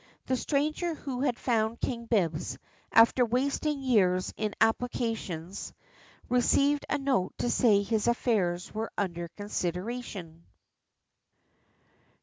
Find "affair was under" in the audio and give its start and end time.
8.07-9.27